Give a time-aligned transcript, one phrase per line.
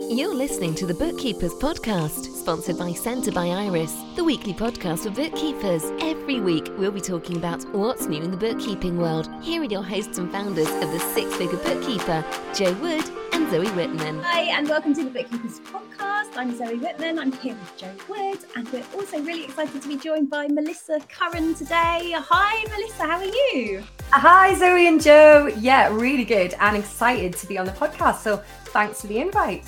[0.00, 5.10] You're listening to the Bookkeepers Podcast, sponsored by Senta by Iris, the weekly podcast for
[5.10, 5.82] bookkeepers.
[6.00, 9.28] Every week, we'll be talking about what's new in the bookkeeping world.
[9.42, 12.24] Here are your hosts and founders of the Six Figure Bookkeeper,
[12.54, 14.20] Jo Wood and Zoe Whitman.
[14.20, 16.17] Hi, and welcome to the Bookkeepers Podcast.
[16.36, 17.18] I'm Zoe Whitman.
[17.18, 21.00] I'm here with Jo Wood, and we're also really excited to be joined by Melissa
[21.08, 22.14] Curran today.
[22.16, 23.82] Hi, Melissa, how are you?
[24.10, 25.48] Hi, Zoe and Jo.
[25.58, 28.18] Yeah, really good and excited to be on the podcast.
[28.18, 29.64] So thanks for the invite.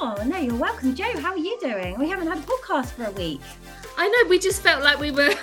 [0.00, 0.94] Oh, no, you're welcome.
[0.94, 1.98] Jo, how are you doing?
[1.98, 3.40] We haven't had a podcast for a week.
[3.96, 5.34] I know, we just felt like we were,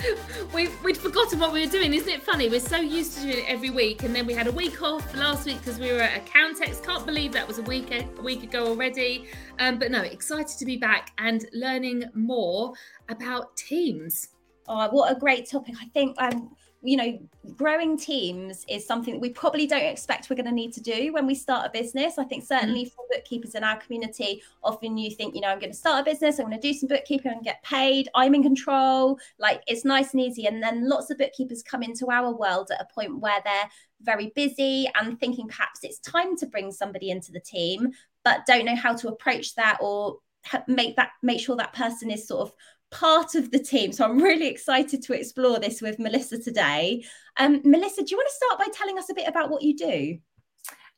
[0.54, 1.92] we, we'd forgotten what we were doing.
[1.92, 2.48] Isn't it funny?
[2.48, 4.02] We're so used to doing it every week.
[4.02, 6.82] And then we had a week off last week because we were at Accountex.
[6.82, 9.26] Can't believe that was a week, a week ago already.
[9.58, 12.72] Um, but no, excited to be back and learning more
[13.08, 14.30] about teams.
[14.66, 15.76] Oh, what a great topic.
[15.80, 16.50] I think um,
[16.82, 17.18] you know,
[17.56, 21.12] growing teams is something that we probably don't expect we're going to need to do
[21.12, 22.18] when we start a business.
[22.18, 22.94] I think certainly mm-hmm.
[22.94, 26.10] for bookkeepers in our community, often you think, you know, I'm going to start a
[26.10, 29.18] business, I'm going to do some bookkeeping and get paid, I'm in control.
[29.38, 30.46] Like it's nice and easy.
[30.46, 33.68] And then lots of bookkeepers come into our world at a point where they're
[34.02, 37.90] very busy and thinking perhaps it's time to bring somebody into the team,
[38.24, 40.18] but don't know how to approach that or
[40.66, 42.52] make that make sure that person is sort of
[42.90, 43.92] part of the team.
[43.92, 47.04] So I'm really excited to explore this with Melissa today.
[47.38, 49.76] Um, Melissa, do you want to start by telling us a bit about what you
[49.76, 50.18] do?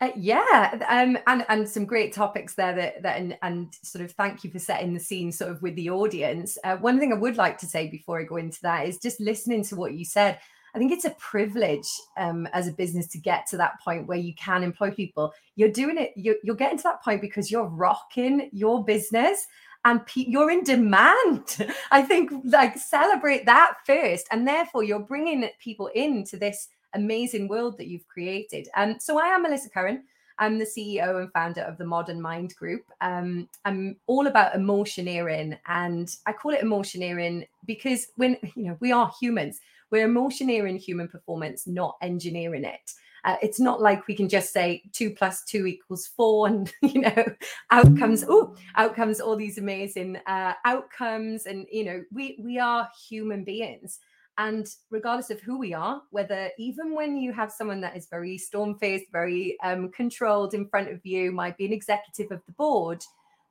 [0.02, 4.10] Uh, yeah, um, and and some great topics there that that and, and sort of
[4.12, 6.56] thank you for setting the scene sort of with the audience.
[6.64, 9.20] Uh, one thing I would like to say before I go into that is just
[9.20, 10.38] listening to what you said.
[10.74, 14.18] I think it's a privilege um, as a business to get to that point where
[14.18, 15.32] you can employ people.
[15.56, 16.12] You're doing it.
[16.16, 19.46] You're, you're getting to that point because you're rocking your business
[19.84, 21.68] and pe- you're in demand.
[21.91, 27.78] I think like celebrate that first, and therefore you're bringing people into this amazing world
[27.78, 28.68] that you've created.
[28.76, 30.04] And um, so I am Melissa Curran.
[30.38, 32.82] I'm the CEO and founder of the Modern Mind Group.
[33.02, 38.91] Um, I'm all about emotioneering, and I call it emotioneering because when you know we
[38.91, 39.60] are humans,
[39.91, 42.92] we're emotioneering human performance, not engineering it.
[43.25, 47.03] Uh, it's not like we can just say two plus two equals four and you
[47.03, 47.25] know
[47.70, 51.47] outcomes oh outcomes all these amazing uh, outcomes.
[51.47, 53.98] And you know we we are human beings.
[54.38, 58.38] And regardless of who we are whether even when you have someone that is very
[58.38, 62.53] storm faced very um, controlled in front of you might be an executive of the
[62.53, 63.04] board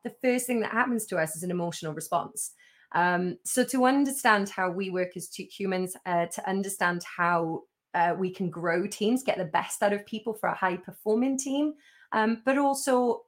[0.03, 2.53] the first thing that happens to us is an emotional response
[2.93, 7.63] um, so to understand how we work as humans uh, to understand how
[7.93, 11.37] uh, we can grow teams, get the best out of people for a high performing
[11.37, 11.73] team,
[12.11, 13.21] um, but also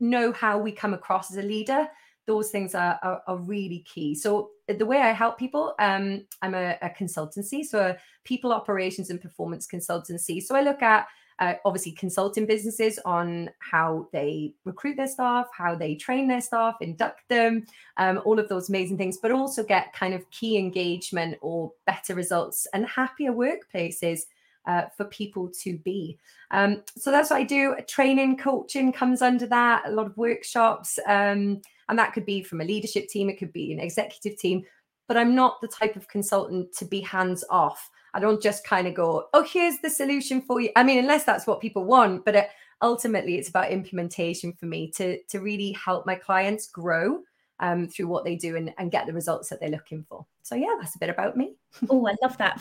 [0.00, 1.86] know how we come across as a leader.
[2.26, 4.14] Those things are, are, are really key.
[4.14, 9.10] So the way I help people, um, I'm a, a consultancy, so a people operations
[9.10, 10.42] and performance consultancy.
[10.42, 11.06] So I look at
[11.38, 16.76] uh, obviously consulting businesses on how they recruit their staff, how they train their staff,
[16.80, 17.66] induct them,
[17.98, 22.14] um, all of those amazing things, but also get kind of key engagement or better
[22.14, 24.20] results and happier workplaces
[24.66, 26.18] uh, for people to be.
[26.50, 27.76] Um, so that's what I do.
[27.86, 30.98] Training, coaching comes under that, a lot of workshops.
[31.06, 34.64] Um, and that could be from a leadership team, it could be an executive team.
[35.06, 37.90] But I'm not the type of consultant to be hands off.
[38.16, 40.70] I don't just kind of go, oh, here's the solution for you.
[40.74, 42.48] I mean, unless that's what people want, but it,
[42.80, 47.20] ultimately it's about implementation for me to to really help my clients grow
[47.60, 50.26] um, through what they do and, and get the results that they're looking for.
[50.42, 51.56] So yeah, that's a bit about me.
[51.90, 52.60] oh, I love that.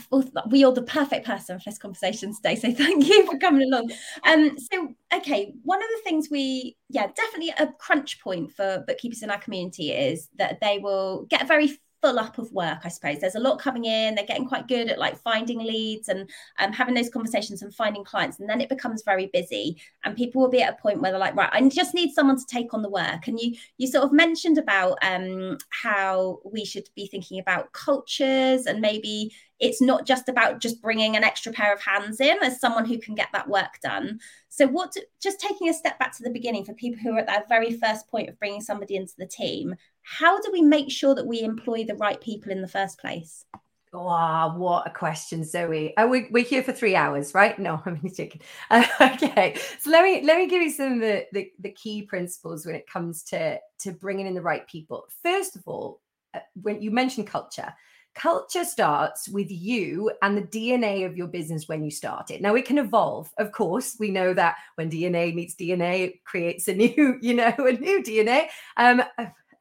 [0.49, 2.55] We are the perfect person for this conversation today.
[2.55, 3.91] So thank you for coming along.
[4.25, 9.23] Um, so okay, one of the things we yeah definitely a crunch point for bookkeepers
[9.23, 13.19] in our community is that they will get very full up of work i suppose.
[13.19, 16.29] There's a lot coming in they're getting quite good at like finding leads and
[16.59, 20.41] um, having those conversations and finding clients and then it becomes very busy and people
[20.41, 22.73] will be at a point where they're like right i just need someone to take
[22.73, 23.27] on the work.
[23.27, 28.65] And you you sort of mentioned about um, how we should be thinking about cultures
[28.65, 32.59] and maybe it's not just about just bringing an extra pair of hands in as
[32.59, 34.19] someone who can get that work done.
[34.49, 37.27] So what just taking a step back to the beginning for people who are at
[37.27, 39.75] that very first point of bringing somebody into the team
[40.05, 43.43] how do we make sure that we employ the right people in the first place?
[43.91, 45.93] Wow, what a question, Zoe.
[45.97, 47.57] Oh, we, we're here for three hours, right?
[47.57, 48.41] No, I'm joking.
[48.69, 52.03] Uh, okay, so let me let me give you some of the, the, the key
[52.03, 55.05] principles when it comes to to bringing in the right people.
[55.23, 56.01] First of all,
[56.33, 57.73] uh, when you mentioned culture,
[58.15, 62.41] culture starts with you and the DNA of your business when you start it.
[62.41, 63.97] Now it can evolve, of course.
[63.99, 68.01] We know that when DNA meets DNA, it creates a new, you know, a new
[68.01, 68.47] DNA.
[68.77, 69.03] Um,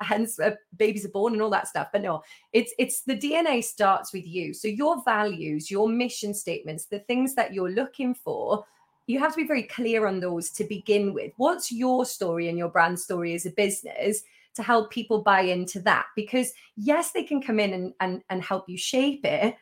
[0.01, 3.63] hence uh, babies are born and all that stuff but no it's it's the dna
[3.63, 8.65] starts with you so your values your mission statements the things that you're looking for
[9.07, 11.33] you have to be very clear on those to begin with.
[11.37, 14.23] What's your story and your brand story as a business
[14.55, 16.07] to help people buy into that?
[16.17, 19.57] Because yes, they can come in and, and, and help you shape it,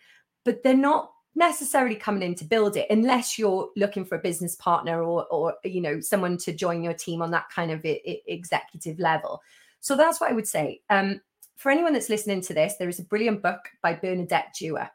[0.45, 4.55] but they're not necessarily coming in to build it unless you're looking for a business
[4.57, 7.81] partner or or you know someone to join your team on that kind of
[8.27, 9.41] executive level
[9.83, 11.21] so that's what i would say um,
[11.57, 14.89] for anyone that's listening to this there is a brilliant book by bernadette Jiwa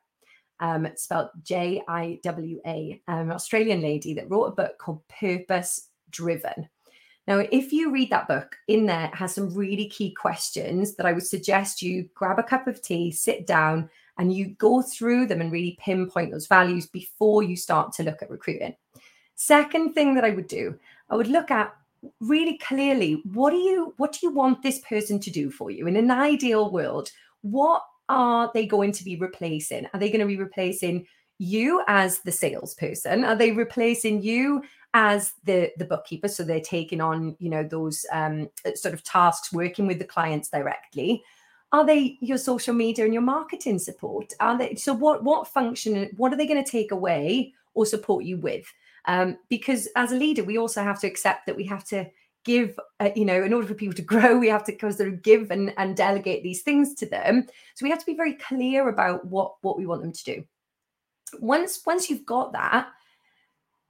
[0.59, 5.07] um, spelled J I W A, an um, Australian lady that wrote a book called
[5.07, 6.67] Purpose Driven.
[7.27, 11.05] Now, if you read that book, in there it has some really key questions that
[11.05, 15.27] I would suggest you grab a cup of tea, sit down, and you go through
[15.27, 18.75] them and really pinpoint those values before you start to look at recruiting.
[19.35, 20.79] Second thing that I would do,
[21.09, 21.75] I would look at
[22.19, 25.87] really clearly what do you what do you want this person to do for you
[25.87, 27.09] in an ideal world
[27.41, 29.87] what are they going to be replacing?
[29.93, 31.05] Are they going to be replacing
[31.39, 33.23] you as the salesperson?
[33.23, 34.63] Are they replacing you
[34.93, 36.27] as the the bookkeeper?
[36.27, 40.49] So they're taking on, you know, those um, sort of tasks, working with the clients
[40.49, 41.23] directly.
[41.73, 44.33] Are they your social media and your marketing support?
[44.39, 46.09] Are they so what what function?
[46.15, 48.65] What are they going to take away or support you with?
[49.07, 52.07] Um, because as a leader, we also have to accept that we have to
[52.47, 55.21] give uh, you know in order for people to grow we have to sort of
[55.21, 57.45] give and, and delegate these things to them.
[57.75, 60.43] So we have to be very clear about what what we want them to do.
[61.39, 62.87] Once once you've got that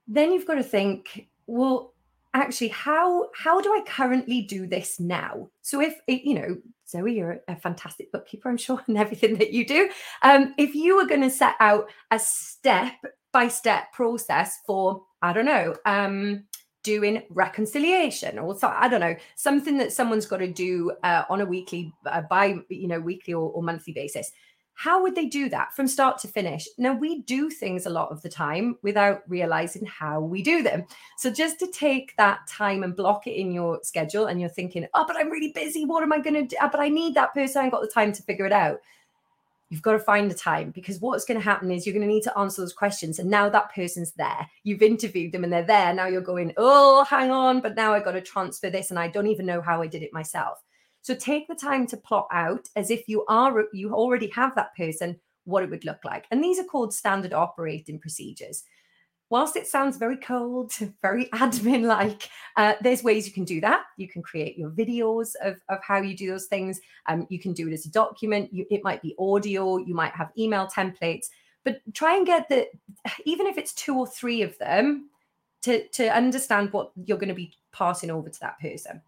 [0.08, 1.94] then you've got to think well
[2.34, 5.50] actually how how do i currently do this now?
[5.62, 6.58] So if you know
[6.90, 9.90] zoe you're a fantastic bookkeeper i'm sure and everything that you do.
[10.24, 12.94] Um if you were going to set out a step
[13.32, 16.44] by step process for i don't know um
[16.88, 21.42] doing reconciliation or so, I don't know something that someone's got to do uh, on
[21.42, 24.32] a weekly uh, by you know weekly or, or monthly basis.
[24.74, 26.66] How would they do that from start to finish?
[26.78, 30.86] Now we do things a lot of the time without realizing how we do them.
[31.18, 34.88] So just to take that time and block it in your schedule and you're thinking
[34.94, 35.84] oh but i'm really busy.
[35.84, 36.56] What am i going to do?
[36.62, 37.66] Oh, but i need that person.
[37.66, 38.80] I got the time to figure it out
[39.70, 42.14] you've got to find the time because what's going to happen is you're going to
[42.14, 43.20] need to answer those questions.
[43.20, 44.48] And now that person's there.
[44.64, 45.94] You've interviewed them and they're there.
[45.94, 49.08] Now you're going, oh, hang on, but now I got to transfer this and I
[49.08, 50.60] don't even know how I did it myself.
[51.02, 54.76] So take the time to plot out as if you are you already have that
[54.76, 56.26] person what it would look like.
[56.32, 58.64] And these are called standard operating procedures
[59.30, 60.72] whilst it sounds very cold,
[61.02, 63.84] very admin like, uh, there's ways you can do that.
[63.98, 66.80] You can create your videos of, of how you do those things.
[67.08, 68.54] Um, you can do it as a document.
[68.54, 69.78] You, it might be audio.
[69.78, 71.28] You might have email templates,
[71.64, 72.68] but try and get the,
[73.26, 75.10] even if it's two or three of them,
[75.64, 79.02] to, to understand what you're going to be passing over to that person.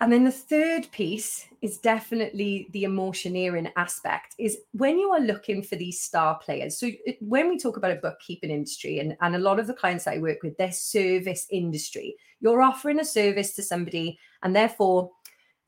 [0.00, 5.62] And then the third piece is definitely the emotioneering aspect is when you are looking
[5.62, 6.78] for these star players.
[6.78, 6.90] So
[7.20, 10.14] when we talk about a bookkeeping industry and, and a lot of the clients that
[10.14, 12.14] I work with, they're service industry.
[12.40, 15.10] You're offering a service to somebody and therefore,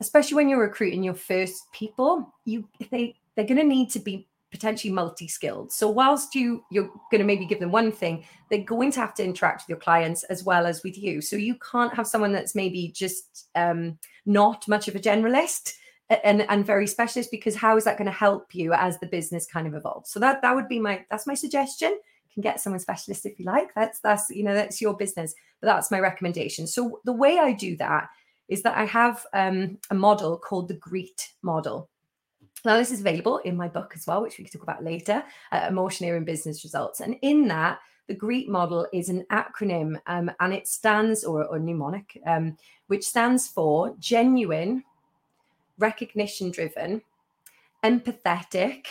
[0.00, 4.28] especially when you're recruiting your first people, you they they're going to need to be
[4.50, 5.70] potentially multi-skilled.
[5.72, 9.14] So whilst you you're going to maybe give them one thing, they're going to have
[9.14, 11.20] to interact with your clients as well as with you.
[11.20, 13.98] So you can't have someone that's maybe just um,
[14.28, 15.74] not much of a generalist
[16.10, 19.46] and and very specialist because how is that going to help you as the business
[19.46, 20.10] kind of evolves?
[20.10, 21.90] So that that would be my that's my suggestion.
[21.90, 23.74] You can get someone specialist if you like.
[23.74, 26.66] That's that's you know that's your business, but that's my recommendation.
[26.66, 28.08] So the way I do that
[28.48, 31.90] is that I have um, a model called the GREET model.
[32.64, 35.22] Now, this is available in my book as well, which we can talk about later,
[35.52, 37.00] uh, Emotioneering Business Results.
[37.00, 41.58] And in that, the GREET model is an acronym um, and it stands, or, or
[41.58, 42.56] mnemonic, um,
[42.88, 44.82] which stands for genuine,
[45.78, 47.02] recognition driven,
[47.84, 48.86] empathetic,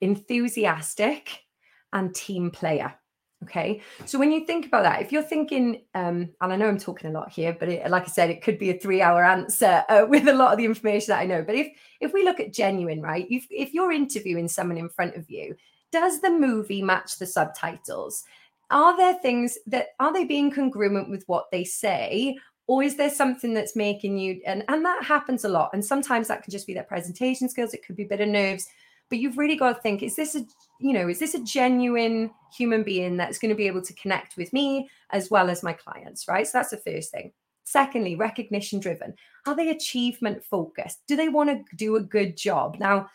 [0.00, 1.44] enthusiastic,
[1.92, 2.94] and team player.
[3.42, 3.82] Okay.
[4.06, 7.10] So when you think about that, if you're thinking, um, and I know I'm talking
[7.10, 9.84] a lot here, but it, like I said, it could be a three hour answer
[9.88, 11.42] uh, with a lot of the information that I know.
[11.42, 11.68] But if
[12.00, 15.54] if we look at genuine, right, if, if you're interviewing someone in front of you,
[16.00, 18.24] does the movie match the subtitles?
[18.70, 22.36] Are there things that are they being congruent with what they say?
[22.66, 25.70] Or is there something that's making you and, and that happens a lot.
[25.72, 28.28] And sometimes that can just be their presentation skills, it could be a bit of
[28.28, 28.66] nerves
[29.08, 30.44] but you've really got to think is this a
[30.80, 34.36] you know is this a genuine human being that's going to be able to connect
[34.36, 37.32] with me as well as my clients right so that's the first thing
[37.64, 39.14] secondly recognition driven
[39.46, 43.08] are they achievement focused do they want to do a good job now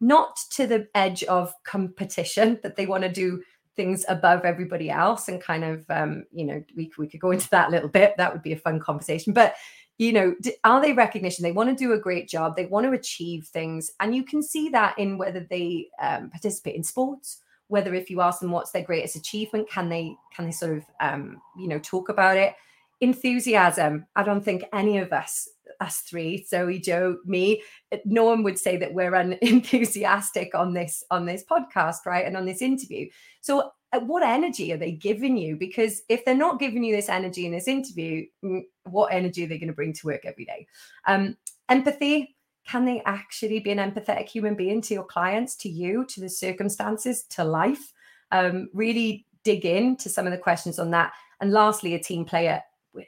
[0.00, 3.42] not to the edge of competition that they want to do
[3.76, 7.48] things above everybody else and kind of um, you know we, we could go into
[7.50, 9.54] that a little bit that would be a fun conversation but
[9.98, 10.34] you know
[10.64, 13.92] are they recognition they want to do a great job they want to achieve things
[14.00, 18.20] and you can see that in whether they um, participate in sports whether if you
[18.20, 21.78] ask them what's their greatest achievement, can they can they sort of um, you know
[21.78, 22.54] talk about it?
[23.00, 24.06] Enthusiasm.
[24.16, 25.48] I don't think any of us
[25.80, 27.62] us three, Zoe, Jo, me,
[28.04, 32.26] no one would say that we're unenthusiastic on this on this podcast, right?
[32.26, 33.08] And on this interview.
[33.40, 35.56] So what energy are they giving you?
[35.56, 39.48] Because if they're not giving you this energy in this interview, mm, what energy are
[39.48, 40.66] they going to bring to work every day?
[41.06, 41.36] Um,
[41.68, 42.36] empathy.
[42.66, 46.28] Can they actually be an empathetic human being to your clients, to you, to the
[46.28, 47.94] circumstances, to life?
[48.30, 51.12] Um, really dig into some of the questions on that.
[51.40, 52.62] And lastly, a team player.
[52.98, 53.06] We,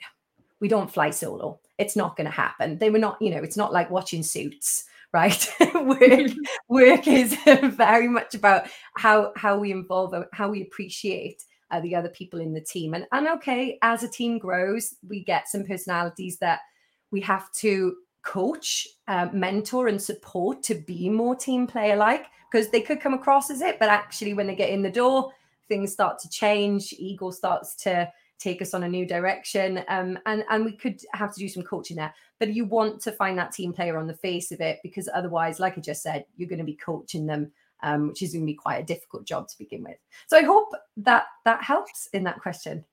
[0.61, 1.61] we don't fly solo.
[1.79, 2.79] It's not going to happen.
[2.79, 6.31] They were not, you know, it's not like watching suits right work,
[6.69, 11.43] work is very much about how how we involve how we appreciate
[11.73, 15.25] uh, the other people in the team and and okay as a team grows we
[15.25, 16.61] get some personalities that
[17.11, 22.69] we have to coach uh, mentor and support to be more team player like because
[22.69, 25.33] they could come across as it but actually when they get in the door
[25.67, 28.09] things start to change ego starts to
[28.41, 29.85] take us on a new direction.
[29.89, 32.13] Um, and and we could have to do some coaching there.
[32.39, 35.61] But you want to find that team player on the face of it because otherwise,
[35.61, 38.47] like I just said, you're going to be coaching them, um, which is going to
[38.47, 39.99] be quite a difficult job to begin with.
[40.27, 42.85] So I hope that that helps in that question.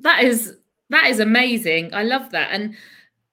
[0.00, 0.56] That is
[0.90, 1.94] that is amazing.
[1.94, 2.50] I love that.
[2.50, 2.76] And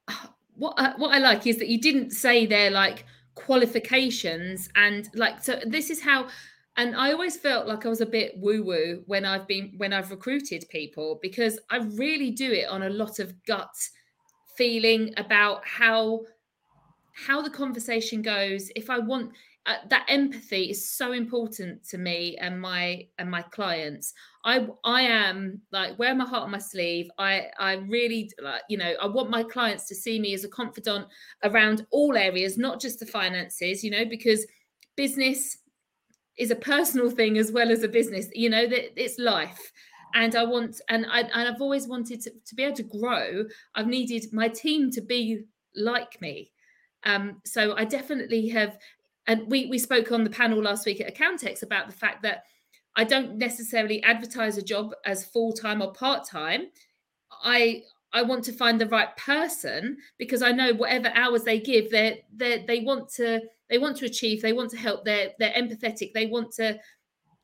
[0.55, 5.43] what uh, what I like is that you didn't say they're like qualifications and like
[5.43, 6.25] so this is how
[6.77, 9.93] and i always felt like i was a bit woo woo when i've been when
[9.93, 13.75] i've recruited people because i really do it on a lot of gut
[14.55, 16.21] feeling about how
[17.15, 18.69] how the conversation goes.
[18.75, 19.31] If i want
[19.67, 24.13] uh, that empathy is so important to me and my and my clients.
[24.43, 27.09] I i am like wear my heart on my sleeve.
[27.17, 30.49] I i really like you know i want my clients to see me as a
[30.49, 31.07] confidant
[31.43, 34.45] around all areas not just the finances you know because
[34.95, 35.57] business
[36.37, 39.71] is a personal thing as well as a business you know that it's life.
[40.13, 43.45] And i want and, I, and i've always wanted to, to be able to grow
[43.75, 45.43] i've needed my team to be
[45.75, 46.51] like me.
[47.03, 48.77] Um, so i definitely have
[49.27, 52.43] and we we spoke on the panel last week at accountex about the fact that
[52.95, 56.67] i don't necessarily advertise a job as full-time or part-time.
[57.43, 57.83] I
[58.15, 62.23] I want to find the right person because I know whatever hours they give, they
[62.33, 66.13] they they want to they want to achieve, they want to help, they're they're empathetic,
[66.13, 66.79] they want to,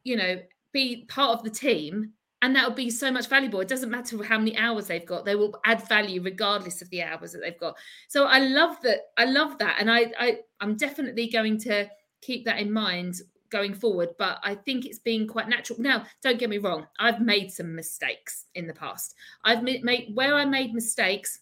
[0.04, 0.40] you know,
[0.74, 3.60] be part of the team, and that will be so much valuable.
[3.60, 7.04] It doesn't matter how many hours they've got; they will add value regardless of the
[7.04, 7.75] hours that they've got.
[8.10, 9.00] So I love that.
[9.18, 11.90] I love that, and I, I I'm definitely going to
[12.22, 13.16] keep that in mind
[13.50, 14.10] going forward.
[14.18, 15.80] But I think it's been quite natural.
[15.80, 19.13] Now, don't get me wrong, I've made some mistakes in the past.
[19.44, 21.40] I've made where I made mistakes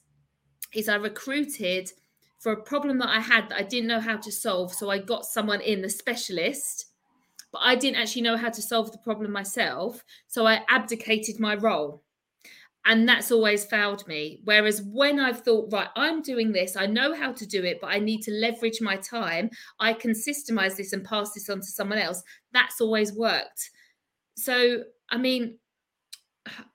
[0.74, 1.92] is I recruited
[2.40, 4.74] for a problem that I had that I didn't know how to solve.
[4.74, 6.86] So I got someone in, the specialist,
[7.52, 10.04] but I didn't actually know how to solve the problem myself.
[10.28, 12.04] So I abdicated my role
[12.86, 17.14] and that's always failed me whereas when i've thought right i'm doing this i know
[17.14, 20.94] how to do it but i need to leverage my time i can systemize this
[20.94, 23.70] and pass this on to someone else that's always worked
[24.38, 25.58] so i mean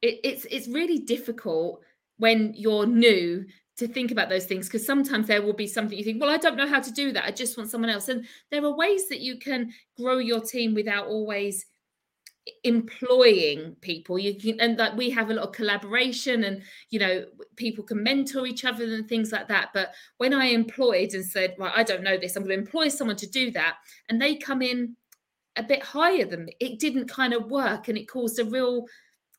[0.02, 1.80] it, it's it's really difficult
[2.18, 3.44] when you're new
[3.76, 6.37] to think about those things because sometimes there will be something you think well i
[6.37, 8.09] don't know how to do that i just want someone else.
[8.09, 11.66] And there are ways that you can grow your team without always
[12.62, 14.19] employing people.
[14.19, 17.25] You can and that we have a lot of collaboration and you know
[17.57, 21.54] people can mentor each other and things like that but when i employed and said
[21.59, 23.76] well i don't know this i'm going to employ someone to do that
[24.09, 24.95] and they come in
[25.57, 28.85] a bit higher than me it didn't kind of work and it caused a real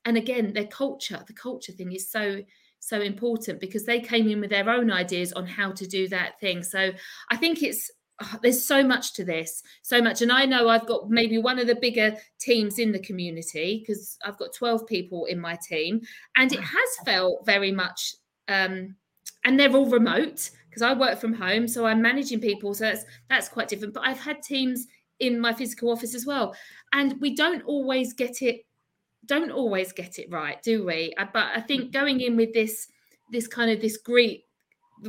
[0.06, 2.42] and again their culture the culture thing is so
[2.88, 6.40] so important because they came in with their own ideas on how to do that
[6.40, 6.92] thing so
[7.30, 10.22] i think it's oh, there's so much to this, so much.
[10.22, 14.18] And I know I've got maybe one of the bigger teams in the community because
[14.24, 16.02] I've got 12 people in my team,
[16.36, 18.16] and it has felt very much,
[18.48, 18.96] um,
[19.44, 23.06] and they're all remote because I work from home, so I'm managing people, so that's
[23.30, 23.94] that's quite different.
[23.94, 24.88] But I've had teams
[25.20, 26.56] in my physical office as well,
[26.94, 28.66] and we don't always get it,
[29.26, 31.14] don't always get it right, do we?
[31.18, 32.88] Uh, but I think going in with this
[33.32, 34.46] this kind of this great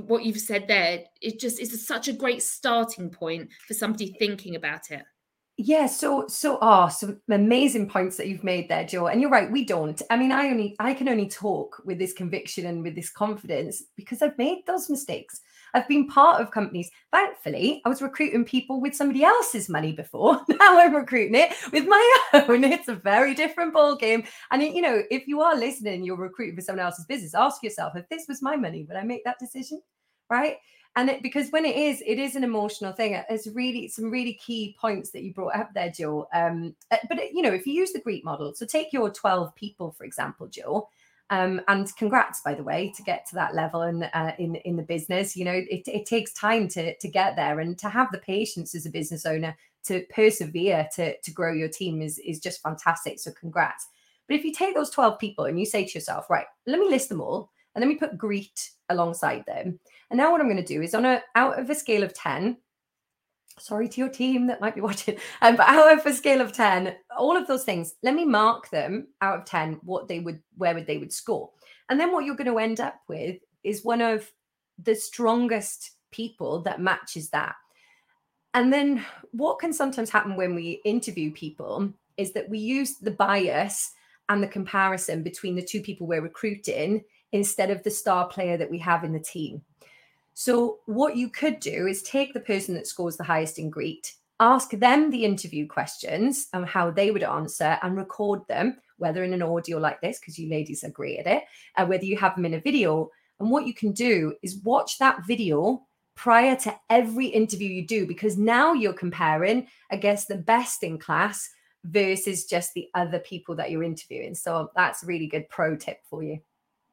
[0.06, 4.56] what you've said there it just is such a great starting point for somebody thinking
[4.56, 5.02] about it.
[5.58, 9.50] Yeah so so oh some amazing points that you've made there jo and you're right
[9.50, 10.00] we don't.
[10.10, 13.84] I mean i only i can only talk with this conviction and with this confidence
[13.96, 15.40] because i've made those mistakes
[15.74, 20.40] i've been part of companies thankfully i was recruiting people with somebody else's money before
[20.48, 22.16] now i'm recruiting it with my
[22.48, 26.16] own it's a very different ball game and you know if you are listening you're
[26.16, 29.24] recruiting for someone else's business ask yourself if this was my money would i make
[29.24, 29.80] that decision
[30.30, 30.56] right?
[30.96, 33.20] And it, because when it is, it is an emotional thing.
[33.28, 36.26] It's really some really key points that you brought up there, Jo.
[36.32, 39.10] Um, uh, but it, you know, if you use the GREET model, so take your
[39.10, 40.88] 12 people, for example, Jo,
[41.30, 44.76] um, and congrats, by the way, to get to that level in uh, in in
[44.76, 45.36] the business.
[45.36, 48.74] You know, it, it takes time to to get there, and to have the patience
[48.74, 53.18] as a business owner to persevere to to grow your team is is just fantastic.
[53.18, 53.88] So congrats.
[54.28, 56.88] But if you take those 12 people and you say to yourself, right, let me
[56.88, 59.78] list them all and let me put greet alongside them.
[60.10, 62.14] And now what I'm going to do is on a out of a scale of
[62.14, 62.56] 10,
[63.58, 67.36] sorry to your team that might be watching, um, but a scale of 10, all
[67.36, 70.86] of those things, let me mark them out of 10, what they would, where would
[70.86, 71.50] they would score.
[71.88, 74.30] And then what you're going to end up with is one of
[74.82, 77.54] the strongest people that matches that.
[78.54, 83.10] And then what can sometimes happen when we interview people is that we use the
[83.10, 83.92] bias
[84.28, 88.70] and the comparison between the two people we're recruiting instead of the star player that
[88.70, 89.62] we have in the team.
[90.38, 94.12] So, what you could do is take the person that scores the highest in Greet,
[94.38, 99.32] ask them the interview questions and how they would answer, and record them, whether in
[99.32, 101.44] an audio like this, because you ladies are great at it,
[101.78, 103.08] uh, whether you have them in a video.
[103.40, 108.06] And what you can do is watch that video prior to every interview you do,
[108.06, 111.48] because now you're comparing against the best in class
[111.82, 114.34] versus just the other people that you're interviewing.
[114.34, 116.40] So that's a really good pro tip for you.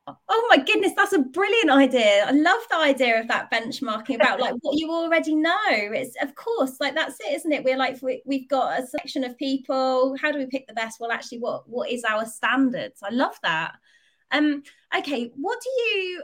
[0.05, 2.25] Oh my goodness, that's a brilliant idea.
[2.25, 5.53] I love the idea of that benchmarking about like what you already know.
[5.69, 7.63] It's of course like that's it, isn't it?
[7.63, 10.17] We're like we, we've got a selection of people.
[10.21, 10.99] How do we pick the best?
[10.99, 12.99] Well, actually, what what is our standards?
[13.01, 13.75] I love that.
[14.31, 14.63] Um,
[14.97, 16.23] okay, what do you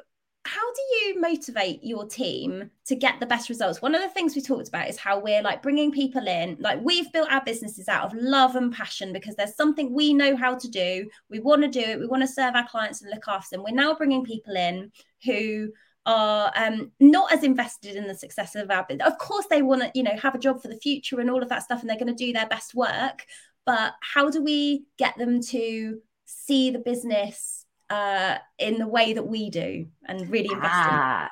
[0.49, 3.83] how do you motivate your team to get the best results?
[3.83, 6.57] One of the things we talked about is how we're like bringing people in.
[6.59, 10.35] Like we've built our businesses out of love and passion because there's something we know
[10.35, 11.07] how to do.
[11.29, 11.99] We want to do it.
[11.99, 13.63] We want to serve our clients and look after them.
[13.63, 14.91] We're now bringing people in
[15.23, 15.69] who
[16.07, 19.81] are um, not as invested in the success of our business of course they want
[19.81, 21.89] to you know have a job for the future and all of that stuff and
[21.89, 23.25] they're going to do their best work
[23.65, 29.27] but how do we get them to see the business uh, in the way that
[29.27, 31.29] we do and really invest ah?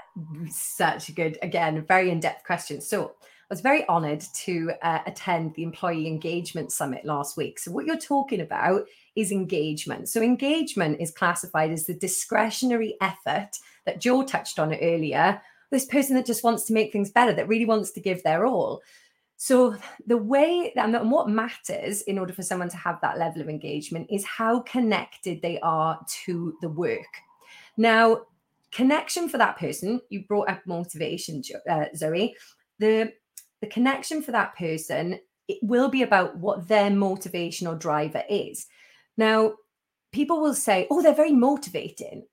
[0.49, 2.81] Such a good, again, very in depth question.
[2.81, 3.13] So,
[3.49, 7.59] I was very honored to uh, attend the Employee Engagement Summit last week.
[7.59, 10.09] So, what you're talking about is engagement.
[10.09, 13.51] So, engagement is classified as the discretionary effort
[13.85, 15.41] that Jo touched on earlier.
[15.71, 18.45] This person that just wants to make things better, that really wants to give their
[18.45, 18.81] all.
[19.37, 19.75] So,
[20.07, 24.07] the way and what matters in order for someone to have that level of engagement
[24.09, 27.05] is how connected they are to the work.
[27.77, 28.23] Now,
[28.71, 32.35] connection for that person, you brought up motivation, uh, Zoe.
[32.79, 33.13] The
[33.61, 38.67] the connection for that person it will be about what their motivational driver is.
[39.15, 39.53] Now,
[40.11, 42.27] people will say, "Oh, they're very motivating,"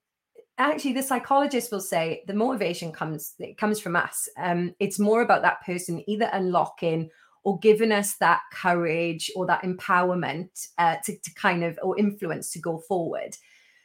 [0.57, 4.29] actually the psychologist will say the motivation comes it comes from us.
[4.37, 7.09] Um it's more about that person either unlocking
[7.45, 12.51] or giving us that courage or that empowerment uh, to, to kind of or influence
[12.51, 13.37] to go forward.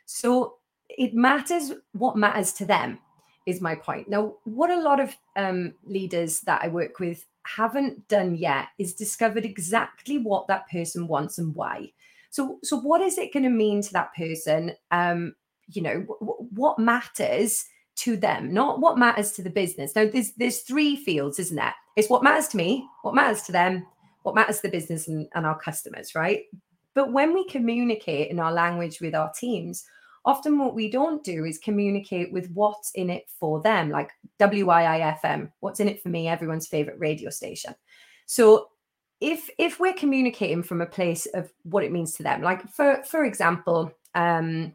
[0.07, 0.57] So
[0.89, 2.99] it matters what matters to them
[3.47, 4.09] is my point.
[4.09, 8.95] Now what a lot of um, leaders that i work with haven't done yet is
[8.95, 11.93] discovered exactly what that person wants and why.
[12.31, 14.73] So so what is it going to mean to that person?
[14.91, 15.35] Um,
[15.73, 17.65] you know what matters
[17.97, 19.95] to them not what matters to the business.
[19.95, 21.75] Now there's there's three fields isn't there?
[21.97, 23.87] It's what matters to me what matters to them
[24.23, 26.45] what matters to the business and, and our customers right?
[26.95, 29.85] But when we communicate in our language with our teams
[30.25, 34.11] often what we don't do is communicate with what's in it for them like
[34.41, 37.75] wiifm what's in it for me everyone's favorite radio station.
[38.27, 38.69] So
[39.21, 43.03] if if we're communicating from a place of what it means to them like for
[43.05, 44.75] for example um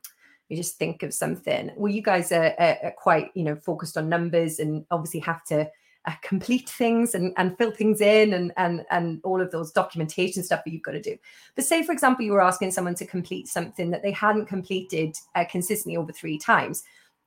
[0.50, 1.72] you just think of something.
[1.76, 5.44] Well you guys are, are, are quite you know focused on numbers and obviously have
[5.46, 5.70] to
[6.06, 10.44] uh, complete things and, and fill things in and, and and all of those documentation
[10.44, 11.18] stuff that you've got to do.
[11.56, 15.16] But say for example you were asking someone to complete something that they hadn't completed
[15.36, 16.84] uh, consistently over three times.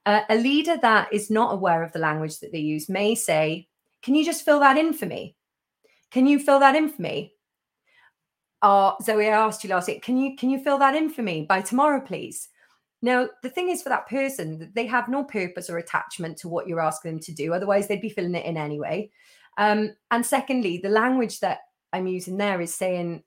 [0.06, 3.66] Uh, a leader that is not aware of the language that they use may say
[4.02, 5.34] can you just fill that in for me?
[6.10, 7.34] Can you fill that in for me?
[8.62, 11.22] Uh, Zoe, I asked you last week, can you can you fill that in for
[11.22, 12.48] me by tomorrow, please?
[13.00, 16.66] Now, the thing is for that person, they have no purpose or attachment to what
[16.66, 17.54] you're asking them to do.
[17.54, 19.10] Otherwise, they'd be filling it in anyway.
[19.56, 21.60] Um, and secondly, the language that
[21.92, 23.22] I'm using there is saying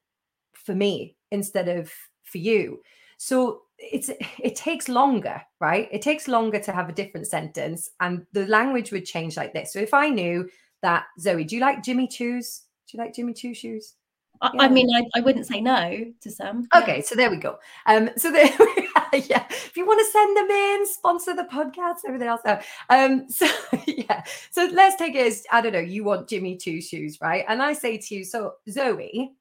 [0.53, 1.91] for me instead of
[2.23, 2.81] for you.
[3.17, 5.87] So it's it takes longer, right?
[5.91, 9.73] It takes longer to have a different sentence, and the language would change like this.
[9.73, 10.49] So if I knew
[10.81, 12.63] that Zoe, do you like Jimmy Choo's?
[12.87, 13.95] Do you like Jimmy Choo shoes?
[14.41, 14.61] I, yeah.
[14.63, 16.67] I mean, I, I wouldn't say no to some.
[16.75, 17.03] Okay, yeah.
[17.03, 17.59] so there we go.
[17.85, 18.49] Um, so there
[19.29, 19.45] yeah.
[19.49, 22.41] If you want to send them in, sponsor the podcast, everything else.
[22.45, 22.59] No.
[22.89, 23.47] Um, so
[23.85, 24.23] yeah.
[24.51, 27.45] So let's take it as I don't know, you want Jimmy Choo shoes, right?
[27.47, 29.31] And I say to you, so Zoe,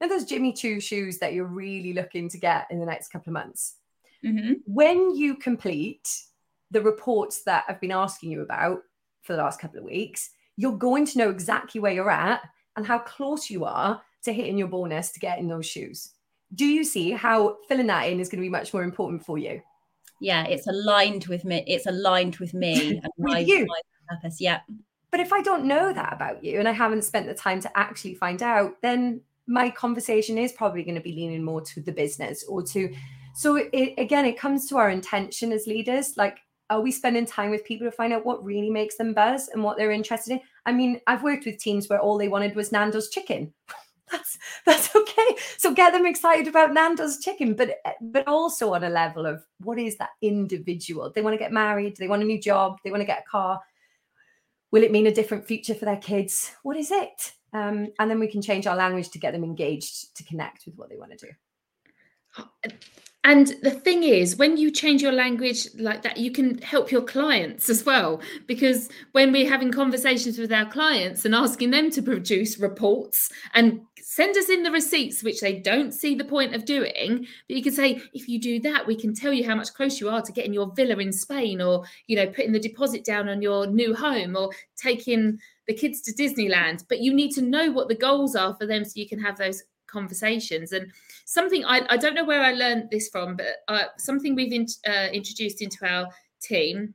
[0.00, 3.30] now those Jimmy Choo shoes that you're really looking to get in the next couple
[3.30, 3.76] of months.
[4.24, 4.54] Mm-hmm.
[4.66, 6.08] When you complete
[6.70, 8.82] the reports that I've been asking you about
[9.22, 12.42] for the last couple of weeks, you're going to know exactly where you're at
[12.76, 16.10] and how close you are to hitting your bonus to get in those shoes.
[16.54, 19.38] Do you see how filling that in is going to be much more important for
[19.38, 19.62] you?
[20.20, 21.64] Yeah, it's aligned with me.
[21.66, 23.66] It's aligned with me and With my, you.
[23.66, 24.40] my purpose.
[24.40, 24.60] Yeah.
[25.10, 27.78] But if I don't know that about you and I haven't spent the time to
[27.78, 31.92] actually find out, then my conversation is probably going to be leaning more to the
[31.92, 32.94] business or to.
[33.34, 36.16] So it, again, it comes to our intention as leaders.
[36.16, 39.48] Like, are we spending time with people to find out what really makes them buzz
[39.48, 40.40] and what they're interested in?
[40.66, 43.52] I mean, I've worked with teams where all they wanted was Nando's chicken.
[44.10, 45.36] that's that's okay.
[45.58, 49.78] So get them excited about Nando's chicken, but but also on a level of what
[49.78, 51.10] is that individual?
[51.14, 53.30] They want to get married, they want a new job, they want to get a
[53.30, 53.60] car.
[54.72, 56.52] Will it mean a different future for their kids?
[56.62, 57.32] What is it?
[57.52, 60.76] Um, and then we can change our language to get them engaged to connect with
[60.76, 61.32] what they want to do.
[63.22, 67.02] And the thing is, when you change your language like that, you can help your
[67.02, 68.22] clients as well.
[68.46, 73.82] Because when we're having conversations with our clients and asking them to produce reports and
[74.00, 77.62] send us in the receipts, which they don't see the point of doing, but you
[77.62, 80.22] can say, if you do that, we can tell you how much close you are
[80.22, 83.66] to getting your villa in Spain, or you know, putting the deposit down on your
[83.66, 86.84] new home, or taking the kids to Disneyland.
[86.88, 89.36] But you need to know what the goals are for them so you can have
[89.36, 90.90] those conversations and
[91.24, 94.66] something I, I don't know where I learned this from, but uh, something we've in,
[94.86, 96.08] uh, introduced into our
[96.40, 96.94] team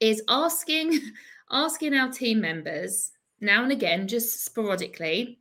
[0.00, 1.00] is asking
[1.50, 5.38] asking our team members now and again, just sporadically,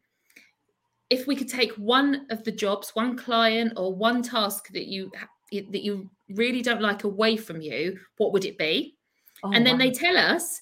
[1.10, 5.12] if we could take one of the jobs, one client, or one task that you
[5.52, 8.98] that you really don't like away from you, what would it be?
[9.44, 9.86] Oh, and then wow.
[9.86, 10.62] they tell us,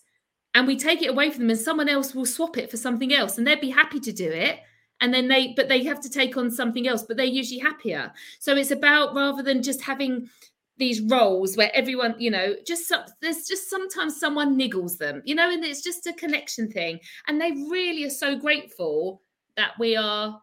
[0.54, 3.14] and we take it away from them, and someone else will swap it for something
[3.14, 4.60] else, and they'd be happy to do it
[5.02, 8.12] and then they but they have to take on something else but they're usually happier.
[8.40, 10.30] So it's about rather than just having
[10.78, 15.34] these roles where everyone you know just some, there's just sometimes someone niggles them you
[15.34, 17.00] know and it's just a connection thing.
[17.28, 19.22] And they really are so grateful
[19.58, 20.42] that we are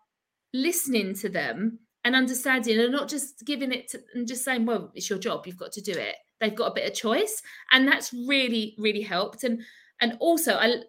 [0.54, 4.90] listening to them and understanding and not just giving it to, and just saying well
[4.94, 6.16] it's your job you've got to do it.
[6.40, 9.44] They've got a bit of choice and that's really really helped.
[9.44, 9.62] And
[10.00, 10.82] and also i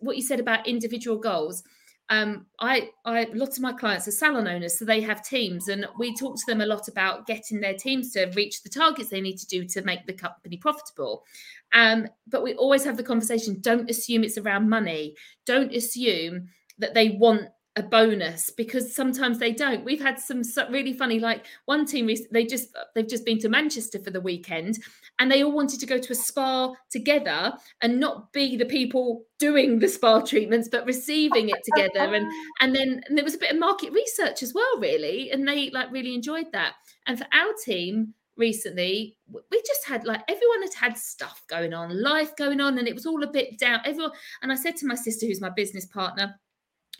[0.00, 1.62] what you said about individual goals
[2.08, 5.86] um, I, I, lots of my clients are salon owners, so they have teams, and
[5.98, 9.20] we talk to them a lot about getting their teams to reach the targets they
[9.20, 11.24] need to do to make the company profitable.
[11.72, 15.14] Um, but we always have the conversation: don't assume it's around money.
[15.46, 19.84] Don't assume that they want a bonus because sometimes they don't.
[19.84, 23.98] We've had some really funny, like one team they just they've just been to Manchester
[23.98, 24.78] for the weekend,
[25.18, 29.24] and they all wanted to go to a spa together and not be the people
[29.38, 32.14] doing the spa treatments, but receiving it together.
[32.14, 32.30] And
[32.60, 35.70] and then and there was a bit of market research as well, really, and they
[35.70, 36.74] like really enjoyed that.
[37.06, 42.02] And for our team recently we just had like everyone had had stuff going on
[42.02, 44.86] life going on and it was all a bit down everyone and i said to
[44.86, 46.34] my sister who's my business partner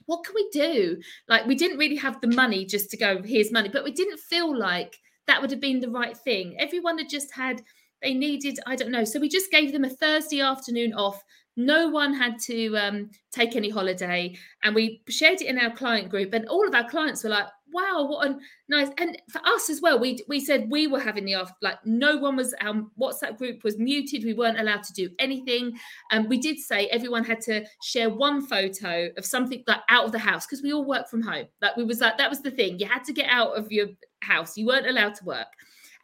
[0.07, 1.01] what can we do?
[1.29, 4.19] Like, we didn't really have the money just to go, here's money, but we didn't
[4.19, 6.57] feel like that would have been the right thing.
[6.59, 7.63] Everyone had just had,
[8.03, 9.05] they needed, I don't know.
[9.05, 11.23] So we just gave them a Thursday afternoon off.
[11.57, 14.37] No one had to um, take any holiday.
[14.65, 16.33] And we shared it in our client group.
[16.33, 18.89] And all of our clients were like, wow, what a nice.
[18.99, 22.17] And for us as well, we we said we were having the off, like no
[22.17, 24.25] one was, our WhatsApp group was muted.
[24.25, 25.79] We weren't allowed to do anything.
[26.11, 30.13] And we did say everyone had to share one photo of something like out of
[30.13, 31.47] the house because we all work from home.
[31.61, 32.79] Like we was like, that was the thing.
[32.79, 33.89] You had to get out of your
[34.23, 34.57] house.
[34.57, 35.49] You weren't allowed to work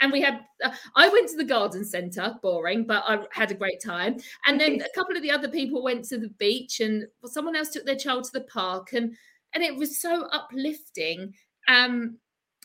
[0.01, 3.55] and we had uh, i went to the garden centre boring but i had a
[3.55, 7.07] great time and then a couple of the other people went to the beach and
[7.25, 9.15] someone else took their child to the park and
[9.55, 11.33] and it was so uplifting
[11.69, 12.19] um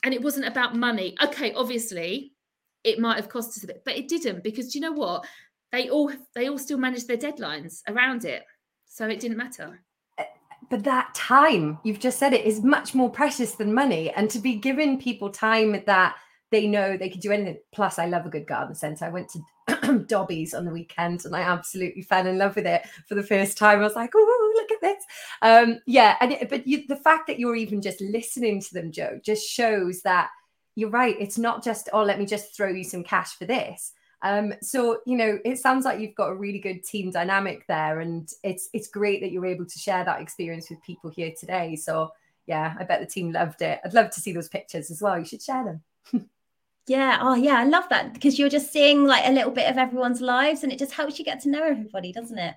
[0.03, 2.33] and it wasn't about money okay obviously
[2.83, 5.25] it might have cost us a bit but it didn't because do you know what
[5.71, 8.43] they all they all still managed their deadlines around it
[8.85, 9.81] so it didn't matter
[10.69, 14.39] but that time you've just said it is much more precious than money and to
[14.39, 16.15] be giving people time that
[16.53, 17.57] they know they could do anything.
[17.73, 19.03] Plus, I love a good garden centre.
[19.03, 19.39] I went to
[20.07, 23.57] Dobbies on the weekend and I absolutely fell in love with it for the first
[23.57, 23.79] time.
[23.79, 25.03] I was like, oh, look at this.
[25.41, 28.91] Um, yeah, and it, but you, the fact that you're even just listening to them,
[28.91, 30.29] Jo, just shows that
[30.75, 31.15] you're right.
[31.19, 33.93] It's not just oh, let me just throw you some cash for this.
[34.21, 37.99] Um, so you know, it sounds like you've got a really good team dynamic there,
[37.99, 41.75] and it's it's great that you're able to share that experience with people here today.
[41.75, 42.11] So
[42.47, 43.79] yeah, I bet the team loved it.
[43.83, 45.19] I'd love to see those pictures as well.
[45.19, 45.63] You should share
[46.11, 46.29] them.
[46.87, 47.19] Yeah.
[47.21, 47.59] Oh, yeah.
[47.59, 50.71] I love that because you're just seeing like a little bit of everyone's lives and
[50.71, 52.55] it just helps you get to know everybody, doesn't it?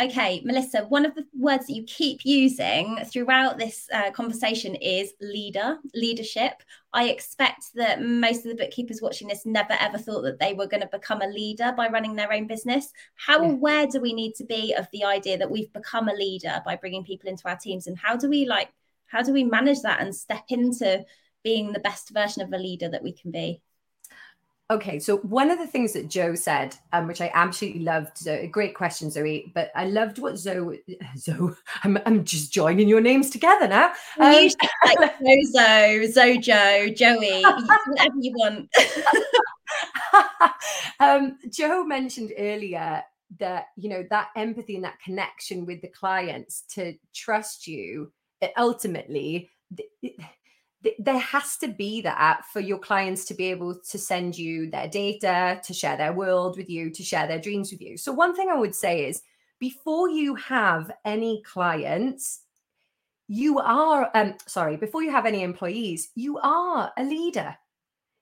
[0.00, 5.12] Okay, Melissa, one of the words that you keep using throughout this uh, conversation is
[5.20, 6.62] leader, leadership.
[6.92, 10.68] I expect that most of the bookkeepers watching this never ever thought that they were
[10.68, 12.92] going to become a leader by running their own business.
[13.16, 13.50] How yeah.
[13.50, 16.76] aware do we need to be of the idea that we've become a leader by
[16.76, 17.88] bringing people into our teams?
[17.88, 18.68] And how do we like,
[19.08, 21.04] how do we manage that and step into
[21.44, 23.62] being the best version of a leader that we can be?
[24.70, 28.46] Okay, so one of the things that Jo said, um, which I absolutely loved, a
[28.46, 30.82] great question, Zoe, but I loved what Zoe,
[31.16, 33.92] Zoe, I'm, I'm just joining your names together now.
[34.18, 34.50] Um, you
[34.84, 35.16] like
[35.52, 37.42] Zoe, Zojo, Joey,
[37.86, 38.68] whatever you want.
[41.00, 43.02] um, Jo mentioned earlier
[43.38, 48.12] that, you know, that empathy and that connection with the clients to trust you,
[48.58, 49.48] ultimately,
[50.98, 54.88] there has to be that for your clients to be able to send you their
[54.88, 57.96] data, to share their world with you, to share their dreams with you.
[57.96, 59.22] So, one thing I would say is
[59.58, 62.42] before you have any clients,
[63.26, 67.56] you are, um, sorry, before you have any employees, you are a leader.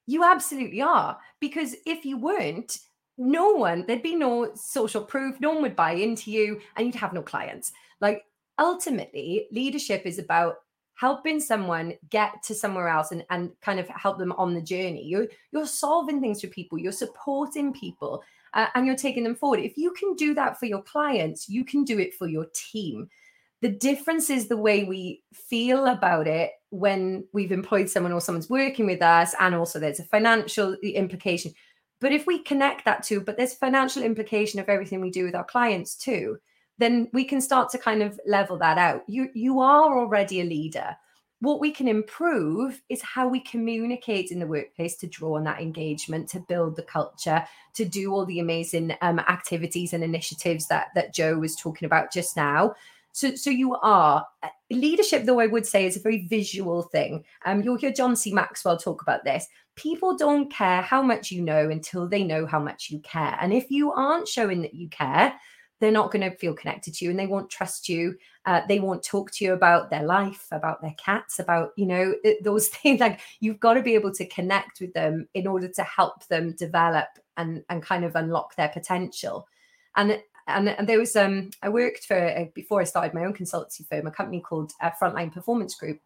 [0.07, 1.19] You absolutely are.
[1.41, 2.79] Because if you weren't,
[3.19, 6.95] no one, there'd be no social proof, no one would buy into you, and you'd
[6.97, 7.73] have no clients.
[8.01, 8.25] Like,
[8.59, 10.57] ultimately, leadership is about
[10.97, 15.05] helping someone get to somewhere else and, and kind of help them on the journey.
[15.05, 18.23] You're you're solving things for people, you're supporting people,
[18.55, 19.61] uh, and you're taking them forward.
[19.61, 23.09] If you can do that for your clients, you can do it for your team.
[23.63, 28.51] The difference is the way we feel about it when we've employed someone or someone's
[28.51, 31.53] working with us, and also there's a financial implication.
[32.01, 35.35] But if we connect that to, but there's financial implication of everything we do with
[35.35, 36.39] our clients too
[36.79, 39.03] then we can start to kind of level that out.
[39.07, 40.97] You you are already a leader.
[41.41, 45.61] What we can improve is how we communicate in the workplace to draw on that
[45.61, 50.89] engagement, to build the culture, to do all the amazing um, activities and initiatives that
[50.95, 52.75] that Jo was talking about just now.
[53.13, 54.27] So, so you are
[54.71, 57.25] leadership, though I would say, is a very visual thing.
[57.47, 58.31] Um, you'll hear John C.
[58.31, 59.47] Maxwell talk about this.
[59.75, 63.39] People don't care how much you know until they know how much you care.
[63.41, 65.33] And if you aren't showing that you care,
[65.81, 68.17] they're not going to feel connected to you and they won't trust you.
[68.47, 72.15] Uh, they won't talk to you about their life about their cats about you know
[72.43, 73.01] those things.
[73.01, 76.55] Like you've got to be able to connect with them in order to help them
[76.59, 79.47] develop and and kind of unlock their potential.
[79.97, 83.35] And and, and there was um i worked for uh, before i started my own
[83.35, 86.01] consultancy firm a company called uh, frontline performance group.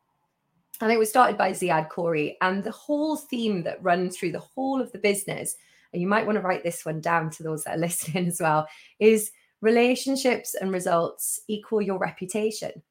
[0.81, 4.39] And it was started by ziad corey And the whole theme that runs through the
[4.39, 5.57] whole of the business,
[5.93, 8.41] and you might want to write this one down to those that are listening as
[8.41, 8.67] well,
[8.99, 9.31] is
[9.61, 12.83] relationships and results equal your reputation.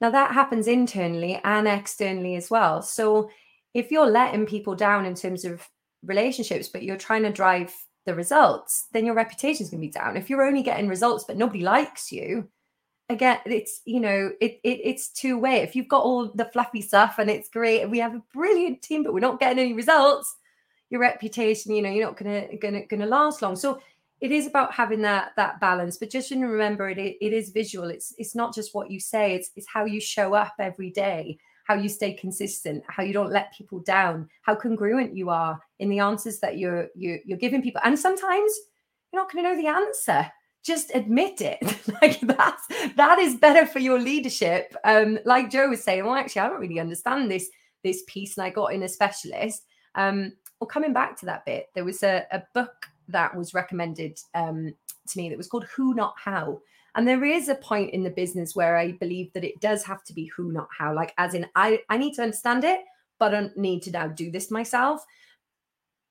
[0.00, 2.82] Now, that happens internally and externally as well.
[2.82, 3.30] So,
[3.72, 5.66] if you're letting people down in terms of
[6.04, 7.74] relationships, but you're trying to drive
[8.06, 10.16] the results, then your reputation is going to be down.
[10.16, 12.48] If you're only getting results, but nobody likes you,
[13.08, 15.56] again, it's you know, it, it it's two way.
[15.56, 18.82] If you've got all the fluffy stuff and it's great, and we have a brilliant
[18.82, 20.34] team, but we're not getting any results,
[20.90, 23.56] your reputation, you know, you're not gonna gonna gonna last long.
[23.56, 23.80] So
[24.20, 27.88] it is about having that that balance but just remember it, it is visual.
[27.88, 31.38] It's it's not just what you say it's it's how you show up every day
[31.66, 35.88] how you stay consistent how you don't let people down how congruent you are in
[35.88, 37.80] the answers that you're you're, you're giving people.
[37.84, 38.52] And sometimes
[39.12, 40.30] you're not going to know the answer.
[40.64, 41.58] Just admit it.
[42.02, 44.74] Like that's that is better for your leadership.
[44.84, 47.48] Um like jo was saying well actually i don't really understand this
[47.82, 49.64] this piece and i got in a specialist.
[49.94, 52.74] Um well coming back to that bit there was a, a book
[53.08, 54.74] that was recommended um,
[55.08, 56.60] to me that was called Who Not How.
[56.94, 60.04] And there is a point in the business where I believe that it does have
[60.04, 60.94] to be who, not how.
[60.94, 62.80] Like, as in, I, I need to understand it,
[63.18, 65.04] but I don't need to now do this myself.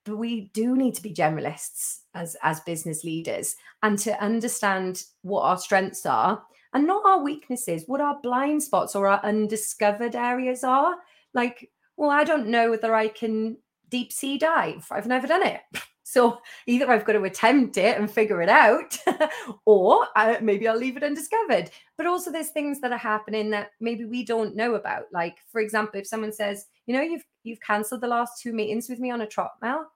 [0.04, 5.44] But we do need to be generalists as, as business leaders and to understand what
[5.44, 10.66] our strengths are and not our weaknesses, what our blind spots or our undiscovered areas
[10.66, 10.96] are.
[11.34, 14.86] Like, well, I don't know whether I can deep sea dive.
[14.92, 15.62] I've never done it.
[16.14, 18.96] So either I've got to attempt it and figure it out,
[19.66, 21.72] or I, maybe I'll leave it undiscovered.
[21.98, 25.06] But also, there's things that are happening that maybe we don't know about.
[25.12, 28.90] Like, for example, if someone says, "You know, you've you've cancelled the last two meetings
[28.90, 29.88] with me on a trot mail,"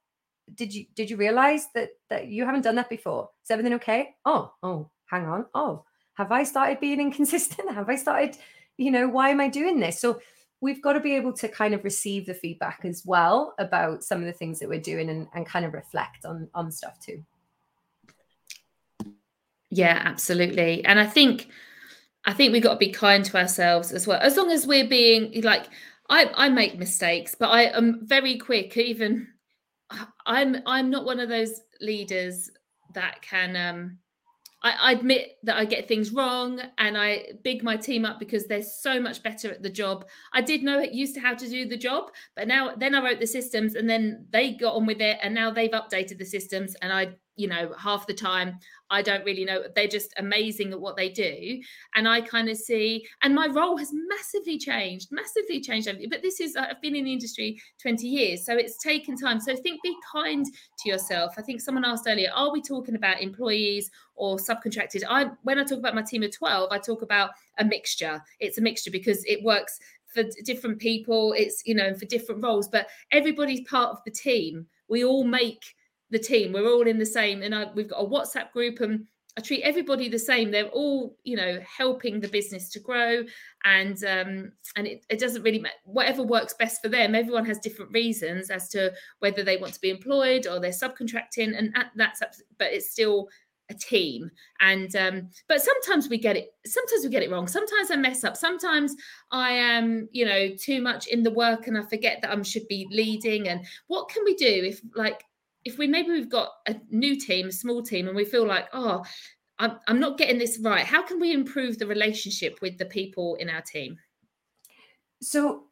[0.56, 3.30] did you did you realize that that you haven't done that before?
[3.44, 4.16] Is everything okay?
[4.26, 5.46] Oh, oh, hang on.
[5.54, 7.72] Oh, have I started being inconsistent?
[7.72, 8.38] Have I started?
[8.78, 10.00] You know, why am I doing this?
[10.00, 10.20] So
[10.62, 14.20] we've got to be able to kind of receive the feedback as well about some
[14.20, 17.24] of the things that we're doing and, and kind of reflect on on stuff too.
[19.70, 20.84] Yeah absolutely.
[20.86, 21.50] And i think
[22.26, 24.20] i think we've got to be kind to ourselves as well.
[24.22, 25.68] As long as we're being like
[26.10, 29.28] i i make mistakes but i am very quick even
[30.26, 32.50] I'm I'm not one of those leaders
[32.94, 34.00] that can um
[34.64, 38.64] I, admit that I get things wrong and I big my team up because they're
[38.64, 40.06] so much better at the job.
[40.34, 43.04] I did know it used to how to do the job, but now then I
[43.04, 46.26] wrote the systems and then they got on with it and now they've updated the
[46.26, 50.74] systems and I you know half the time i don't really know they're just amazing
[50.74, 51.62] at what they do.
[51.96, 55.88] And i kind of see and my role has massively changed massively changed.
[56.10, 59.40] But this is i've been in the industry 20 years so it's taken time.
[59.40, 61.36] So think be kind to yourself.
[61.38, 65.64] I think someone asked earlier are we talking about employees or subcontracted i when i
[65.64, 68.22] talk about my team of 12 i talk about a mixture.
[68.40, 72.68] It's a mixture because it works for different people it's you know for different roles
[72.68, 74.66] but everybody's part of the team.
[74.88, 75.76] We all make
[76.10, 76.54] the team.
[76.54, 79.06] We're all in the same, and I, we've got a WhatsApp group, and
[79.38, 80.52] I treat everybody the same.
[80.52, 83.24] They're all, you know, helping the business to grow,
[83.64, 87.16] and um, and it, it doesn't really matter whatever works best for them.
[87.16, 91.58] Everyone has different reasons as to whether they want to be employed or they're subcontracting,
[91.58, 92.22] and that's
[92.58, 93.28] but it's still
[93.70, 94.30] a team
[94.62, 98.24] and um but sometimes we get it sometimes we get it wrong sometimes i mess
[98.24, 98.96] up sometimes
[99.32, 102.68] i am you know too much in the work and i forget that i should
[102.70, 105.22] be leading and what can we do if like
[105.68, 108.68] if we maybe we've got a new team, a small team, and we feel like,
[108.74, 109.04] oh,
[109.60, 113.36] I'm, I'm not getting this right, how can we improve the relationship with the people
[113.36, 113.98] in our team?
[115.22, 115.64] So,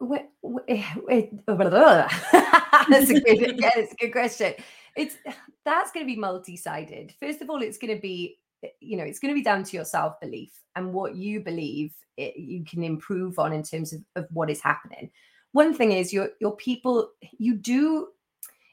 [2.89, 4.53] that's a good, yeah, it's a good question.
[4.97, 5.17] It's
[5.63, 7.13] that's going to be multi-sided.
[7.19, 8.39] First of all, it's going to be,
[8.79, 12.35] you know, it's going to be down to your self-belief and what you believe it,
[12.37, 15.11] you can improve on in terms of, of what is happening.
[15.51, 18.07] One thing is your your people, you do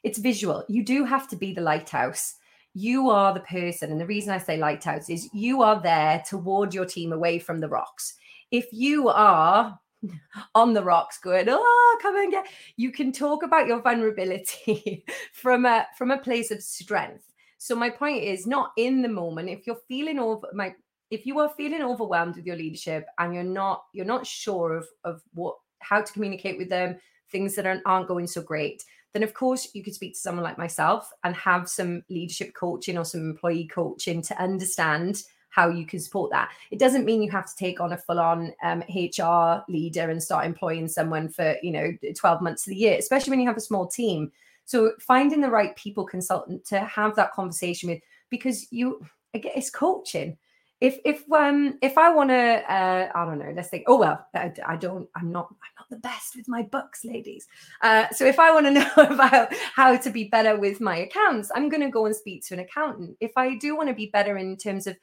[0.03, 0.65] it's visual.
[0.69, 2.37] You do have to be the lighthouse.
[2.75, 3.91] You are the person.
[3.91, 7.39] And the reason I say lighthouse is you are there to ward your team away
[7.39, 8.15] from the rocks.
[8.51, 9.79] If you are
[10.55, 15.67] on the rocks going, oh, come and get, you can talk about your vulnerability from
[15.67, 17.33] a from a place of strength.
[17.59, 19.49] So my point is not in the moment.
[19.49, 20.75] If you're feeling over my
[21.11, 24.89] if you are feeling overwhelmed with your leadership and you're not you're not sure of
[25.05, 26.99] of what how to communicate with them,
[27.31, 30.45] things that aren't, aren't going so great, then of course you could speak to someone
[30.45, 35.85] like myself and have some leadership coaching or some employee coaching to understand how you
[35.85, 36.51] can support that.
[36.71, 40.47] It doesn't mean you have to take on a full-on um, HR leader and start
[40.47, 43.61] employing someone for you know 12 months of the year, especially when you have a
[43.61, 44.33] small team.
[44.65, 50.39] So finding the right people consultant to have that conversation with, because you, it's coaching
[50.83, 54.27] if if um if I want to uh, I don't know let's think oh well
[54.35, 57.47] I, I, don't I'm not I'm not the best with my books ladies.
[57.83, 61.53] Uh, so if I want to know about how to be better with my accounts
[61.55, 63.17] I'm going to go and speak to an accountant.
[63.21, 64.97] If I do want to be better in terms of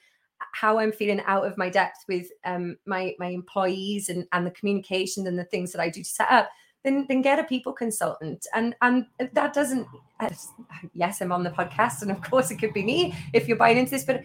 [0.51, 4.51] how I'm feeling out of my depth with um, my my employees and and the
[4.51, 6.49] communication and the things that I do to set up
[6.83, 8.47] then then get a people consultant.
[8.53, 9.87] And and that doesn't
[10.93, 13.77] yes i'm on the podcast and of course it could be me if you're buying
[13.77, 14.21] into this but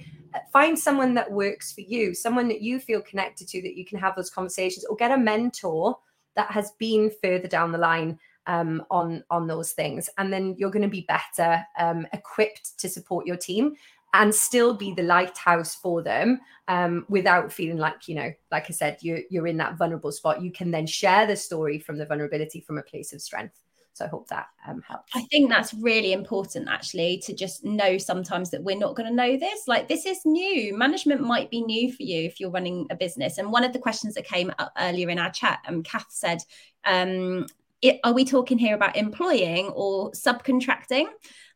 [0.53, 3.97] find someone that works for you someone that you feel connected to that you can
[3.97, 5.97] have those conversations or get a mentor
[6.35, 10.09] that has been further down the line um, on on those things.
[10.19, 13.75] And then you're going to be better um, equipped to support your team
[14.15, 18.73] and still be the lighthouse for them um, without feeling like you know like i
[18.73, 20.41] said you're, you're in that vulnerable spot.
[20.41, 23.61] You can then share the story from the vulnerability from a place of strength.
[23.93, 25.13] So i hope that um, helps.
[25.15, 29.15] I think that's really important actually to just know sometimes that we're not going to
[29.15, 29.69] know this.
[29.69, 30.77] Like this is new.
[30.77, 33.39] Management might be new for you if you're running a business.
[33.39, 36.39] And one of the questions that came up earlier in our chat um, kath said
[36.85, 37.47] um,
[37.85, 41.07] it, are we talking here about employing or subcontracting?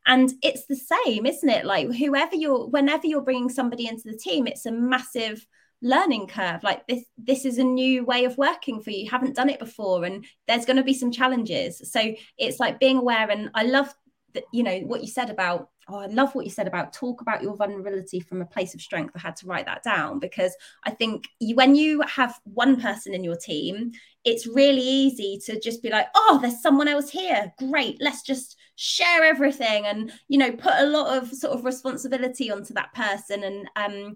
[0.07, 1.65] And it's the same isn't it?
[1.65, 5.45] Like whoever you're whenever you're bringing somebody into the team it's a massive
[5.81, 6.63] learning curve.
[6.63, 9.05] Like this this is a new way of working for you.
[9.05, 11.91] You haven't done it before and there's going to be some challenges.
[11.91, 13.93] So it's like being aware and i love
[14.35, 17.21] that you know what you said about oh i love what you said about talk
[17.21, 19.13] about your vulnerability from a place of strength.
[19.17, 23.15] I had to write that down because i think you, when you have one person
[23.15, 23.93] in your team
[24.25, 27.53] it's really easy to just be like oh there's someone else here.
[27.59, 27.97] Great.
[28.01, 32.75] Let's just share everything and you know put a lot of sort of responsibility onto
[32.75, 33.43] that person.
[33.45, 34.15] And um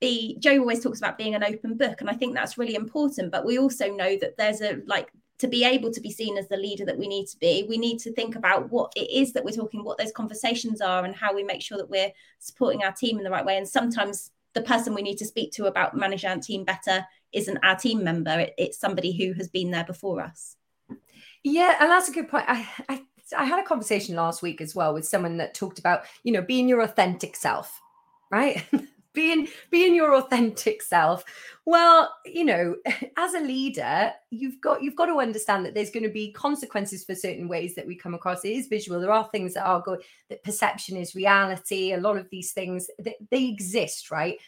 [0.00, 3.30] be jo always talks about being an open book and i think that's really important
[3.30, 5.08] but we also know that there's a like
[5.38, 7.66] to be able to be seen as the leader that we need to be.
[7.68, 11.04] We need to think about what it is that we're talking what those conversations are
[11.04, 13.56] and how we make sure that we're supporting our team in the right way.
[13.56, 17.58] And sometimes the person we need to speak to about managing our team better isn't
[17.64, 18.40] our team member.
[18.40, 20.56] It, it's somebody who has been there before us.
[21.42, 22.46] Yeah and that's a good point.
[22.48, 23.02] I, I
[23.36, 26.42] I had a conversation last week as well with someone that talked about, you know,
[26.42, 27.80] being your authentic self,
[28.30, 28.64] right?
[29.14, 31.24] being being your authentic self.
[31.64, 32.76] Well you know
[33.16, 37.04] as a leader you've got you've got to understand that there's going to be consequences
[37.04, 38.44] for certain ways that we come across.
[38.44, 39.00] It is visual.
[39.00, 41.92] There are things that are good that perception is reality.
[41.92, 44.38] A lot of these things they, they exist right?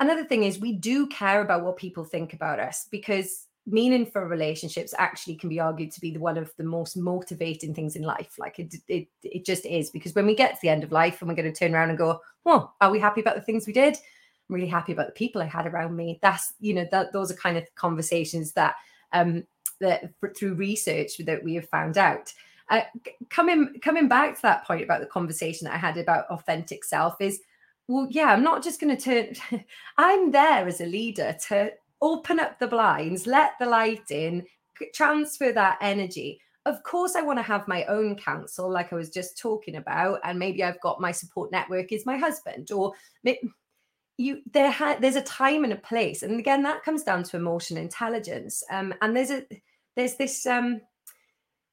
[0.00, 4.26] Another thing is we do care about what people think about us because meaning for
[4.26, 8.02] relationships actually can be argued to be the one of the most motivating things in
[8.02, 8.34] life.
[8.38, 11.20] Like it it, it just is because when we get to the end of life
[11.20, 13.66] and we're going to turn around and go oh are we happy about the things
[13.66, 13.94] we did?
[13.94, 16.18] I'm really happy about the people i had around me.
[16.22, 18.74] That's you know that those are kind of conversations that
[19.12, 19.44] um
[19.80, 22.32] that through research that we have found out.
[22.68, 22.82] Uh,
[23.28, 27.20] coming coming back to that point about the conversation that i had about authentic self
[27.20, 27.40] is
[27.88, 29.64] well yeah i'm not just going to turn
[29.98, 31.70] i'm there as a leader to
[32.02, 34.44] open up the blinds, let the light in,
[34.92, 36.40] transfer that energy.
[36.66, 40.20] Of course, I want to have my own counsel, like I was just talking about,
[40.24, 42.92] and maybe I've got my support network is my husband, or
[44.18, 47.36] you there ha- there's a time and a place, and again that comes down to
[47.36, 48.62] emotional intelligence.
[48.70, 49.44] Um, and there's a
[49.96, 50.80] there's this um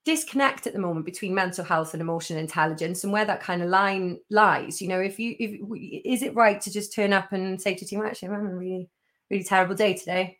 [0.06, 3.70] disconnect at the moment between mental health and emotional intelligence and where that kind of
[3.70, 5.60] line lies you know if you if
[6.06, 8.90] is it right to just turn up and say to team actually i'm really
[9.30, 10.38] really terrible day today.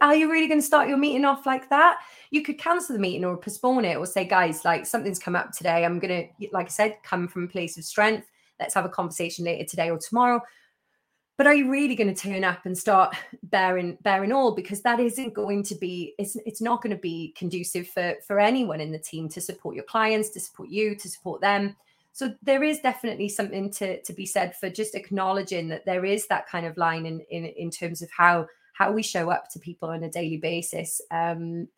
[0.00, 1.98] Are you really going to start your meeting off like that?
[2.30, 5.52] You could cancel the meeting or postpone it or say, guys, like something's come up
[5.52, 5.84] today.
[5.84, 8.26] I'm going to, like I said, come from a place of strength.
[8.58, 10.40] Let's have a conversation later today or tomorrow.
[11.36, 14.54] But are you really going to turn up and start bearing bearing all?
[14.54, 18.38] Because that isn't going to be, it's it's not going to be conducive for for
[18.38, 21.74] anyone in the team to support your clients, to support you, to support them
[22.12, 26.26] so there is definitely something to to be said for just acknowledging that there is
[26.26, 29.58] that kind of line in in, in terms of how how we show up to
[29.58, 31.00] people on a daily basis.
[31.10, 31.68] Um,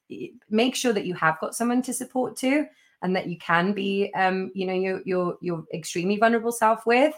[0.49, 2.66] make sure that you have got someone to support to
[3.03, 7.14] and that you can be um, you know your your your extremely vulnerable self with.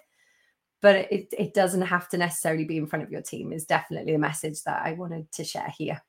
[0.82, 4.14] But it, it doesn't have to necessarily be in front of your team is definitely
[4.14, 6.00] a message that i wanted to share here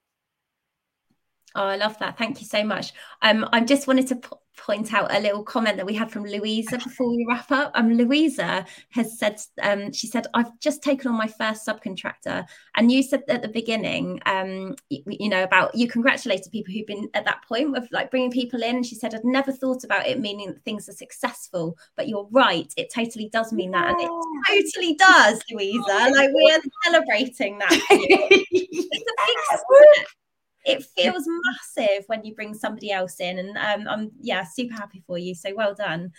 [1.58, 2.20] Oh, I love that.
[2.20, 2.94] Thank you so much.
[3.24, 6.24] Um, I just wanted to p- point out a little comment that we had from
[6.24, 7.72] Louisa before we wrap up.
[7.74, 12.46] Um, Louisa has said, um, she said, I've just taken on my first subcontractor.
[12.76, 16.86] And you said at the beginning, um, you, you know, about you congratulated people who've
[16.86, 18.76] been at that point of like bringing people in.
[18.76, 22.28] And she said, I'd never thought about it meaning that things are successful, but you're
[22.30, 22.72] right.
[22.78, 23.90] It totally does mean that.
[23.90, 24.12] And it
[24.48, 26.12] totally does, Louisa.
[26.14, 27.72] Like we are celebrating that.
[27.90, 30.08] it's a big step
[30.68, 35.02] it feels massive when you bring somebody else in and um, i'm yeah super happy
[35.08, 36.12] for you so well done.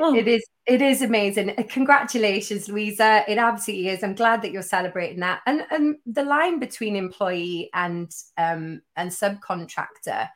[0.00, 0.14] Oh.
[0.14, 1.50] it is it is amazing.
[1.50, 3.22] Uh, congratulations louisa.
[3.28, 4.02] It absolutely is.
[4.02, 5.42] I'm glad that you're celebrating that.
[5.46, 10.28] And and the line between employee and um and subcontractor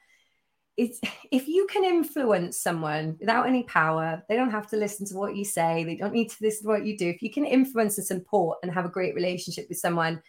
[0.77, 1.01] is
[1.33, 5.37] if you can influence someone without any power they don't have to listen to what
[5.37, 7.09] you say they don't need to listen to what you do.
[7.09, 10.23] If you can influence and support and have a great relationship with someone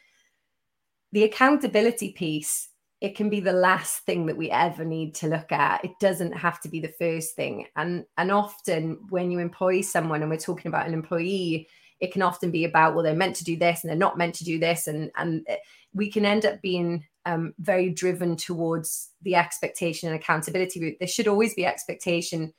[1.12, 2.71] the accountability piece
[3.02, 5.84] it can be the last thing that we ever need to look at.
[5.84, 7.66] It doesn't have to be the first thing.
[7.76, 11.68] And and often when you employ someone and we're talking about an employee
[12.00, 14.36] it can often be about well they're meant to do this and they're not meant
[14.36, 14.88] to do this.
[14.88, 15.46] And and
[15.94, 20.98] we can end up being um, very driven towards the expectation and accountability route.
[21.00, 22.54] There should always be expectation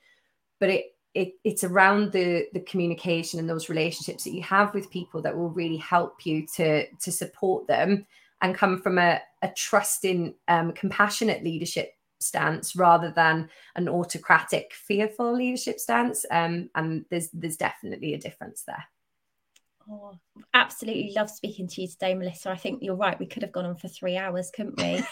[0.59, 4.91] but it it, it's around the the communication and those relationships that you have with
[4.91, 8.05] people that will really help you to to support them
[8.43, 15.33] and come from a, a trusting, um, compassionate leadership stance rather than an autocratic, fearful
[15.33, 16.25] leadership stance.
[16.29, 18.83] Um, and there's there's definitely a difference there.
[19.89, 20.17] Oh,
[20.53, 22.51] absolutely love speaking to you today, Melissa.
[22.51, 23.19] I think you're right.
[23.19, 25.03] We could have gone on for three hours, couldn't we?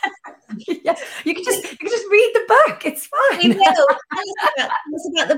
[0.83, 2.85] yeah, you can just you can just read the book.
[2.85, 3.49] It's fine.
[3.49, 3.87] We will.
[4.21, 5.35] Tell us about, tell us about the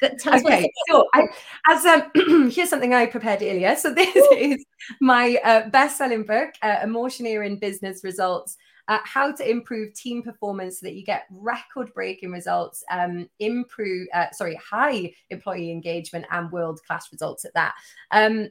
[0.00, 0.18] book.
[0.18, 1.26] Tell us okay, so I,
[1.68, 3.76] as um, here's something I prepared earlier.
[3.76, 4.64] So this is
[5.00, 8.56] my uh, best-selling book, uh, Emotioneering Business Results.
[8.88, 14.30] Uh, how to improve team performance so that you get record-breaking results, um, improve, uh,
[14.30, 17.74] sorry, high employee engagement and world-class results at that.
[18.12, 18.48] Um,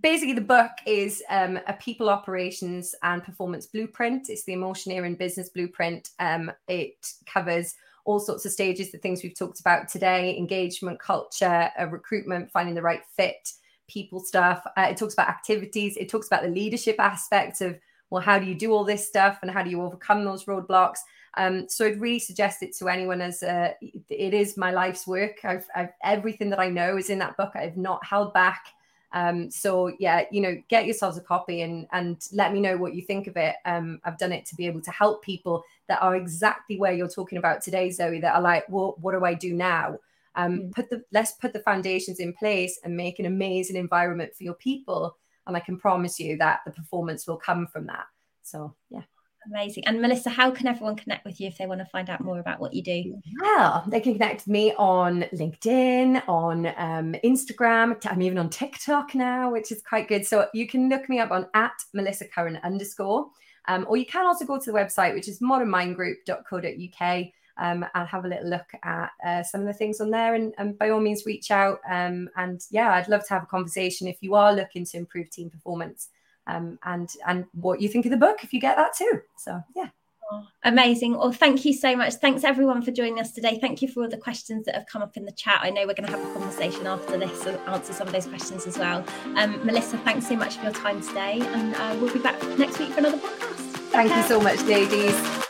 [0.00, 5.48] basically the book is um, a people operations and performance blueprint it's the emotioneering business
[5.48, 6.94] blueprint um, it
[7.26, 7.74] covers
[8.10, 12.74] all sorts of stages the things we've talked about today engagement culture uh, recruitment finding
[12.74, 13.52] the right fit
[13.88, 17.78] people stuff uh, it talks about activities it talks about the leadership aspects of
[18.10, 20.98] well how do you do all this stuff and how do you overcome those roadblocks
[21.36, 25.36] um, so I'd really suggest it to anyone as a, it is my life's work.
[25.44, 27.52] I've, I've everything that I know is in that book.
[27.54, 28.64] I've not held back
[29.12, 32.94] um, so yeah, you know, get yourselves a copy and and let me know what
[32.94, 33.56] you think of it.
[33.64, 37.08] Um, I've done it to be able to help people that are exactly where you're
[37.08, 38.20] talking about today, Zoe.
[38.20, 39.98] That are like, well, what do I do now?
[40.36, 40.72] Um, mm.
[40.72, 44.54] Put the let's put the foundations in place and make an amazing environment for your
[44.54, 45.16] people.
[45.46, 48.06] and I can promise you that the performance will come from that.
[48.42, 49.02] So yeah.
[49.50, 49.84] Amazing.
[49.86, 52.38] And Melissa, how can everyone connect with you if they want to find out more
[52.38, 53.20] about what you do?
[53.40, 57.96] Well, they can connect with me on LinkedIn, on um, Instagram.
[58.06, 60.24] I'm even on TikTok now, which is quite good.
[60.24, 63.28] So you can look me up on at Melissa Curran underscore.
[63.66, 67.26] Um, or you can also go to the website, which is modernmindgroup.co.uk.
[67.58, 70.34] Um, and have a little look at uh, some of the things on there.
[70.34, 71.80] And, and, by all means, reach out.
[71.90, 75.28] Um, and yeah, I'd love to have a conversation if you are looking to improve
[75.28, 76.08] team performance
[76.50, 79.20] um, and and what you think of the book if you get that too.
[79.36, 79.88] So yeah.
[80.32, 81.16] Oh, amazing.
[81.16, 82.14] Well, thank you so much.
[82.14, 83.58] Thanks everyone for joining us today.
[83.60, 85.58] Thank you for all the questions that have come up in the chat.
[85.60, 88.26] I know we're going to have a conversation after this to answer some of those
[88.26, 89.04] questions as well.
[89.34, 92.78] Um, Melissa, thanks so much for your time today, and uh, we'll be back next
[92.78, 93.70] week for another podcast.
[93.90, 95.49] Thank you so much, ladies.